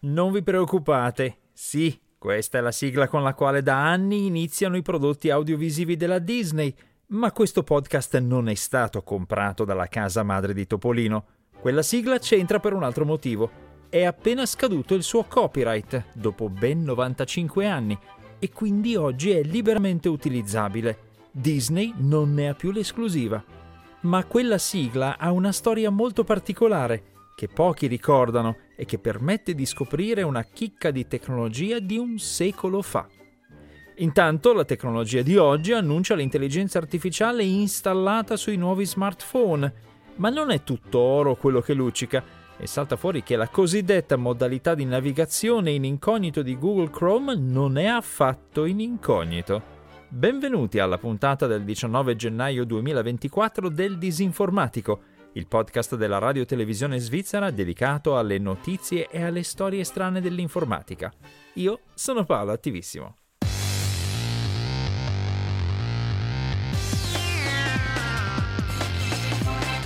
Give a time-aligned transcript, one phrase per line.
[0.00, 4.82] Non vi preoccupate, sì, questa è la sigla con la quale da anni iniziano i
[4.82, 6.74] prodotti audiovisivi della Disney,
[7.08, 11.24] ma questo podcast non è stato comprato dalla casa madre di Topolino.
[11.58, 13.64] Quella sigla c'entra per un altro motivo.
[13.88, 17.98] È appena scaduto il suo copyright, dopo ben 95 anni,
[18.38, 20.98] e quindi oggi è liberamente utilizzabile.
[21.30, 23.42] Disney non ne ha più l'esclusiva.
[24.00, 29.66] Ma quella sigla ha una storia molto particolare che pochi ricordano e che permette di
[29.66, 33.06] scoprire una chicca di tecnologia di un secolo fa.
[33.96, 39.72] Intanto la tecnologia di oggi annuncia l'intelligenza artificiale installata sui nuovi smartphone,
[40.16, 42.22] ma non è tutto oro quello che luccica
[42.58, 47.78] e salta fuori che la cosiddetta modalità di navigazione in incognito di Google Chrome non
[47.78, 49.74] è affatto in incognito.
[50.08, 57.50] Benvenuti alla puntata del 19 gennaio 2024 del Disinformatico il podcast della radio televisione svizzera
[57.50, 61.12] dedicato alle notizie e alle storie strane dell'informatica.
[61.54, 63.16] Io sono Paolo Attivissimo.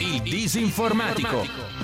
[0.00, 1.77] Il disinformatico.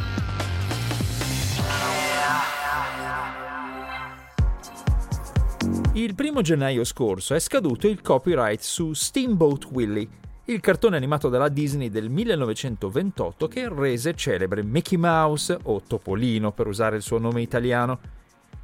[5.97, 10.09] Il primo gennaio scorso è scaduto il copyright su Steamboat Willie,
[10.47, 16.67] il cartone animato dalla Disney del 1928 che rese celebre Mickey Mouse o Topolino per
[16.67, 18.01] usare il suo nome italiano.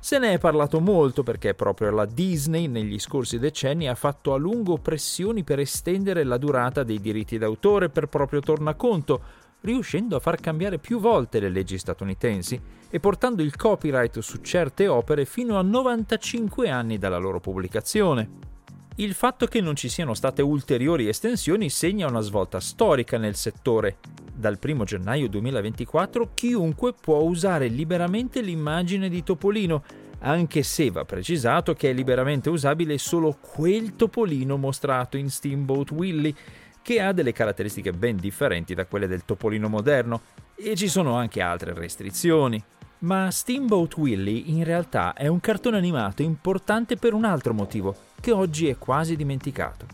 [0.01, 4.37] Se ne è parlato molto perché proprio la Disney negli scorsi decenni ha fatto a
[4.37, 9.21] lungo pressioni per estendere la durata dei diritti d'autore per proprio tornaconto,
[9.63, 14.89] riuscendo a far cambiare più volte le leggi statunitensi e portando il copyright su certe
[14.89, 18.49] opere fino a 95 anni dalla loro pubblicazione.
[18.97, 23.99] Il fatto che non ci siano state ulteriori estensioni segna una svolta storica nel settore.
[24.35, 29.83] Dal 1 gennaio 2024 chiunque può usare liberamente l'immagine di Topolino,
[30.19, 36.35] anche se va precisato che è liberamente usabile solo quel Topolino mostrato in Steamboat Willie,
[36.83, 40.21] che ha delle caratteristiche ben differenti da quelle del Topolino moderno,
[40.55, 42.63] e ci sono anche altre restrizioni.
[43.01, 48.31] Ma Steamboat Willie in realtà è un cartone animato importante per un altro motivo, che
[48.31, 49.87] oggi è quasi dimenticato.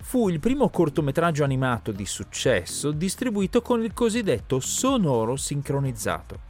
[0.00, 6.46] Fu il primo cortometraggio animato di successo distribuito con il cosiddetto sonoro sincronizzato.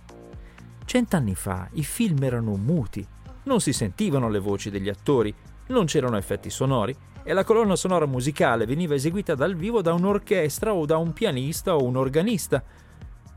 [0.84, 3.04] Cent'anni fa i film erano muti,
[3.44, 5.34] non si sentivano le voci degli attori,
[5.68, 10.72] non c'erano effetti sonori e la colonna sonora musicale veniva eseguita dal vivo da un'orchestra
[10.72, 12.62] o da un pianista o un organista,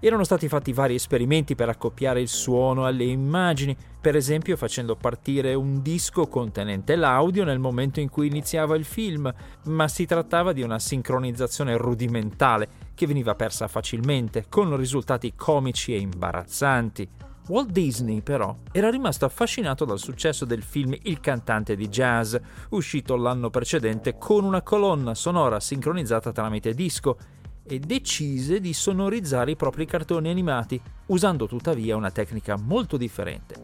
[0.03, 5.53] erano stati fatti vari esperimenti per accoppiare il suono alle immagini, per esempio facendo partire
[5.53, 9.31] un disco contenente l'audio nel momento in cui iniziava il film,
[9.65, 15.99] ma si trattava di una sincronizzazione rudimentale che veniva persa facilmente, con risultati comici e
[15.99, 17.07] imbarazzanti.
[17.51, 22.33] Walt Disney però era rimasto affascinato dal successo del film Il cantante di jazz,
[22.69, 27.17] uscito l'anno precedente con una colonna sonora sincronizzata tramite disco
[27.63, 33.55] e decise di sonorizzare i propri cartoni animati, usando tuttavia una tecnica molto differente.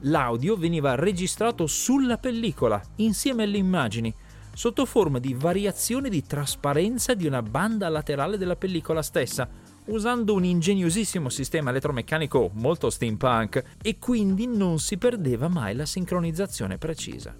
[0.00, 4.12] L'audio veniva registrato sulla pellicola, insieme alle immagini,
[4.52, 9.48] sotto forma di variazione di trasparenza di una banda laterale della pellicola stessa,
[9.88, 16.78] usando un ingegnosissimo sistema elettromeccanico molto steampunk e quindi non si perdeva mai la sincronizzazione
[16.78, 17.36] precisa.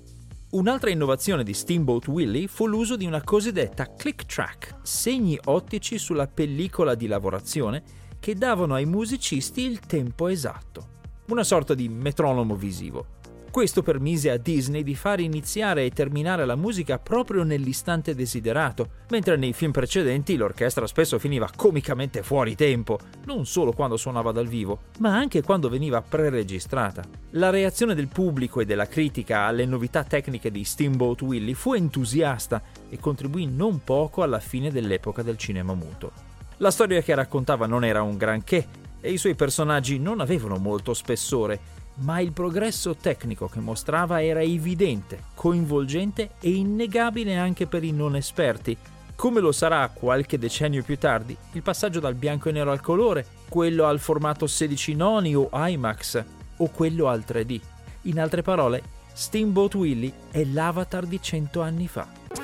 [0.51, 6.27] Un'altra innovazione di Steamboat Willie fu l'uso di una cosiddetta click track, segni ottici sulla
[6.27, 7.83] pellicola di lavorazione
[8.19, 10.89] che davano ai musicisti il tempo esatto,
[11.27, 13.18] una sorta di metronomo visivo.
[13.51, 19.37] Questo permise a Disney di far iniziare e terminare la musica proprio nell'istante desiderato, mentre
[19.37, 24.81] nei film precedenti l'orchestra spesso finiva comicamente fuori tempo, non solo quando suonava dal vivo,
[24.99, 27.03] ma anche quando veniva preregistrata.
[27.31, 32.63] La reazione del pubblico e della critica alle novità tecniche di Steamboat Willie fu entusiasta
[32.91, 36.13] e contribuì non poco alla fine dell'epoca del cinema muto.
[36.59, 38.67] La storia che raccontava non era un granché
[39.01, 44.43] e i suoi personaggi non avevano molto spessore, ma il progresso tecnico che mostrava era
[44.43, 48.77] evidente, coinvolgente e innegabile anche per i non esperti,
[49.15, 53.27] come lo sarà qualche decennio più tardi il passaggio dal bianco e nero al colore,
[53.49, 56.25] quello al formato 16 noni o IMAX
[56.59, 57.61] o quello al 3D.
[58.03, 62.38] In altre parole, Steamboat Willie è l'avatar di 100 anni fa.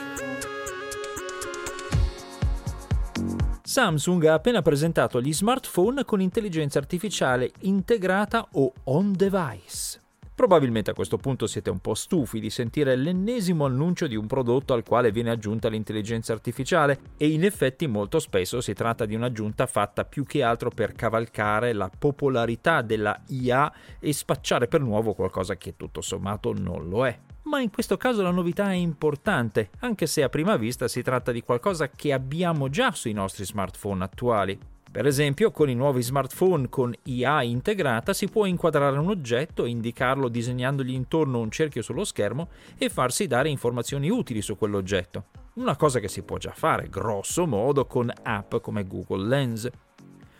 [3.75, 10.00] Samsung ha appena presentato gli smartphone con intelligenza artificiale integrata o on device.
[10.32, 14.75] Probabilmente a questo punto siete un po' stufi di sentire l'ennesimo annuncio di un prodotto
[14.75, 19.67] al quale viene aggiunta l'intelligenza artificiale e in effetti molto spesso si tratta di un'aggiunta
[19.67, 25.56] fatta più che altro per cavalcare la popolarità della IA e spacciare per nuovo qualcosa
[25.56, 27.19] che tutto sommato non lo è.
[27.54, 31.30] Ma in questo caso la novità è importante, anche se a prima vista si tratta
[31.30, 34.58] di qualcosa che abbiamo già sui nostri smartphone attuali.
[34.90, 40.26] Per esempio, con i nuovi smartphone con IA integrata si può inquadrare un oggetto, indicarlo
[40.26, 45.26] disegnandogli intorno un cerchio sullo schermo e farsi dare informazioni utili su quell'oggetto.
[45.54, 49.70] Una cosa che si può già fare, grosso modo, con app come Google Lens.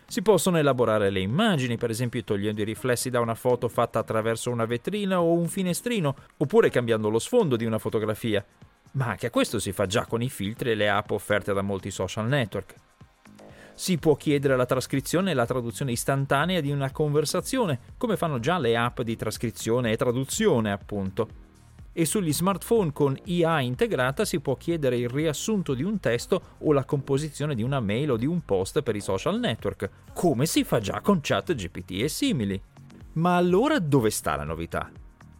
[0.07, 4.51] Si possono elaborare le immagini, per esempio togliendo i riflessi da una foto fatta attraverso
[4.51, 8.45] una vetrina o un finestrino, oppure cambiando lo sfondo di una fotografia.
[8.91, 11.91] Ma anche questo si fa già con i filtri e le app offerte da molti
[11.91, 12.75] social network
[13.75, 18.57] si può chiedere la trascrizione e la traduzione istantanea di una conversazione, come fanno già
[18.57, 21.27] le app di trascrizione e traduzione, appunto.
[21.97, 26.73] E sugli smartphone con IA integrata si può chiedere il riassunto di un testo o
[26.73, 30.65] la composizione di una mail o di un post per i social network, come si
[30.65, 32.61] fa già con ChatGPT e simili.
[33.13, 34.91] Ma allora dove sta la novità?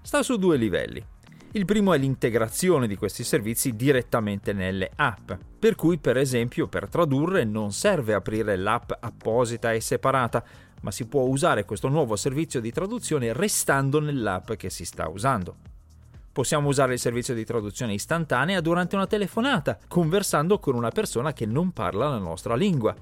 [0.01, 1.05] Sta su due livelli.
[1.51, 6.87] Il primo è l'integrazione di questi servizi direttamente nelle app, per cui per esempio per
[6.87, 10.41] tradurre non serve aprire l'app apposita e separata,
[10.83, 15.73] ma si può usare questo nuovo servizio di traduzione restando nell'app che si sta usando.
[16.35, 21.45] Possiamo usare il servizio di traduzione istantanea durante una telefonata, conversando con una persona che
[21.45, 22.93] non parla la nostra lingua.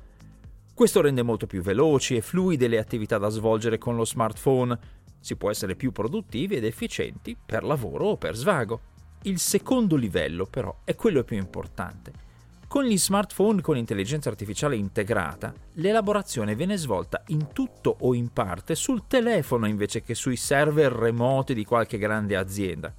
[0.71, 4.77] Questo rende molto più veloci e fluide le attività da svolgere con lo smartphone,
[5.19, 8.81] si può essere più produttivi ed efficienti per lavoro o per svago.
[9.24, 12.12] Il secondo livello però è quello più importante.
[12.68, 18.75] Con gli smartphone con intelligenza artificiale integrata, l'elaborazione viene svolta in tutto o in parte
[18.75, 22.94] sul telefono invece che sui server remoti di qualche grande azienda.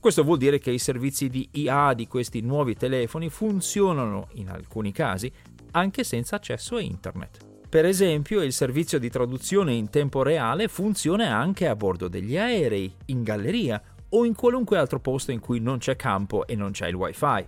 [0.00, 4.92] Questo vuol dire che i servizi di IA di questi nuovi telefoni funzionano, in alcuni
[4.92, 5.30] casi,
[5.72, 7.46] anche senza accesso a internet.
[7.68, 12.90] Per esempio, il servizio di traduzione in tempo reale funziona anche a bordo degli aerei,
[13.06, 16.88] in galleria o in qualunque altro posto in cui non c'è campo e non c'è
[16.88, 17.46] il wifi.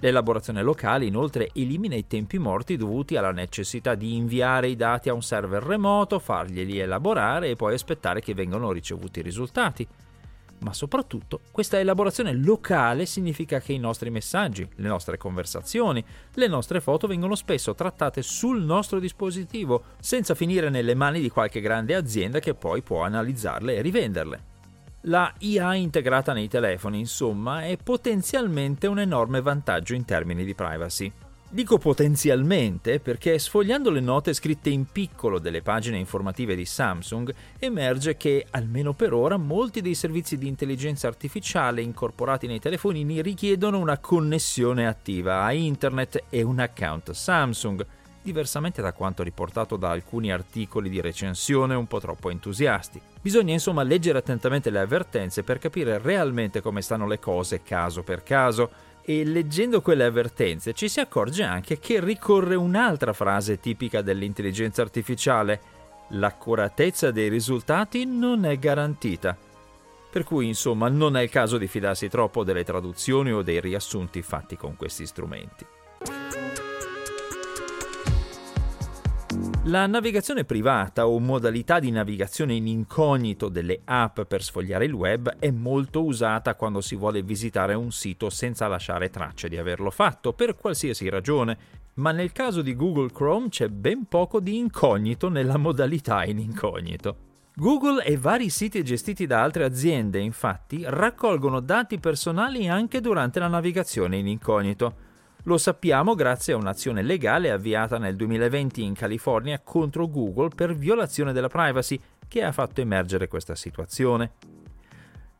[0.00, 5.14] L'elaborazione locale inoltre elimina i tempi morti dovuti alla necessità di inviare i dati a
[5.14, 9.86] un server remoto, farglieli elaborare e poi aspettare che vengano ricevuti i risultati
[10.62, 16.04] ma soprattutto questa elaborazione locale significa che i nostri messaggi, le nostre conversazioni,
[16.34, 21.60] le nostre foto vengono spesso trattate sul nostro dispositivo, senza finire nelle mani di qualche
[21.60, 24.50] grande azienda che poi può analizzarle e rivenderle.
[25.06, 31.12] La IA integrata nei telefoni, insomma, è potenzialmente un enorme vantaggio in termini di privacy.
[31.54, 38.16] Dico potenzialmente perché sfogliando le note scritte in piccolo delle pagine informative di Samsung emerge
[38.16, 43.98] che, almeno per ora, molti dei servizi di intelligenza artificiale incorporati nei telefonini richiedono una
[43.98, 47.84] connessione attiva a internet e un account Samsung,
[48.22, 52.98] diversamente da quanto riportato da alcuni articoli di recensione un po' troppo entusiasti.
[53.20, 58.22] Bisogna insomma leggere attentamente le avvertenze per capire realmente come stanno le cose caso per
[58.22, 58.70] caso
[59.04, 65.60] e leggendo quelle avvertenze ci si accorge anche che ricorre un'altra frase tipica dell'intelligenza artificiale.
[66.10, 69.36] L'accuratezza dei risultati non è garantita.
[70.10, 74.20] Per cui insomma non è il caso di fidarsi troppo delle traduzioni o dei riassunti
[74.20, 75.64] fatti con questi strumenti.
[79.66, 85.36] La navigazione privata o modalità di navigazione in incognito delle app per sfogliare il web
[85.38, 90.32] è molto usata quando si vuole visitare un sito senza lasciare tracce di averlo fatto,
[90.32, 91.56] per qualsiasi ragione,
[91.94, 97.16] ma nel caso di Google Chrome c'è ben poco di incognito nella modalità in incognito.
[97.54, 103.46] Google e vari siti gestiti da altre aziende, infatti, raccolgono dati personali anche durante la
[103.46, 105.10] navigazione in incognito.
[105.46, 111.32] Lo sappiamo grazie a un'azione legale avviata nel 2020 in California contro Google per violazione
[111.32, 114.34] della privacy che ha fatto emergere questa situazione.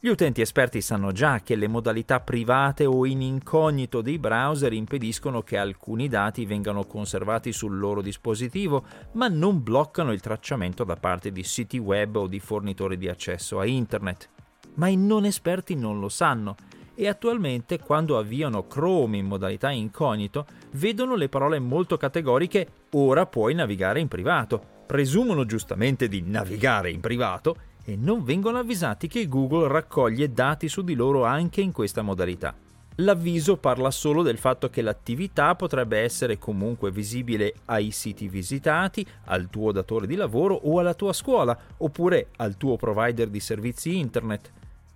[0.00, 5.42] Gli utenti esperti sanno già che le modalità private o in incognito dei browser impediscono
[5.42, 11.30] che alcuni dati vengano conservati sul loro dispositivo, ma non bloccano il tracciamento da parte
[11.30, 14.28] di siti web o di fornitori di accesso a Internet.
[14.74, 16.56] Ma i non esperti non lo sanno
[16.94, 23.54] e attualmente quando avviano Chrome in modalità incognito vedono le parole molto categoriche ora puoi
[23.54, 29.68] navigare in privato, presumono giustamente di navigare in privato e non vengono avvisati che Google
[29.68, 32.54] raccoglie dati su di loro anche in questa modalità.
[32.96, 39.48] L'avviso parla solo del fatto che l'attività potrebbe essere comunque visibile ai siti visitati, al
[39.48, 44.52] tuo datore di lavoro o alla tua scuola, oppure al tuo provider di servizi internet,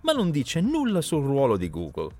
[0.06, 2.14] ma non dice nulla sul ruolo di Google.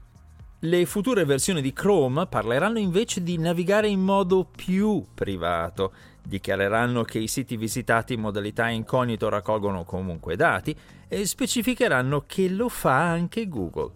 [0.59, 7.21] Le future versioni di Chrome parleranno invece di navigare in modo più privato, dichiareranno che
[7.21, 10.77] i siti visitati in modalità incognito raccolgono comunque dati
[11.07, 13.93] e specificheranno che lo fa anche Google.